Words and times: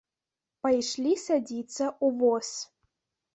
Пайшлі 0.67 1.11
садзіцца 1.25 1.85
ў 1.89 2.07
воз. 2.23 2.49